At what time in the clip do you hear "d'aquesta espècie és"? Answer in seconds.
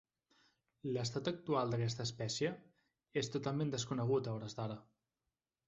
1.75-3.31